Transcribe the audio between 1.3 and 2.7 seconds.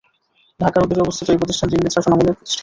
এই প্রতিষ্ঠানটি ইংরেজ শাসনামলে প্রতিষ্ঠিত।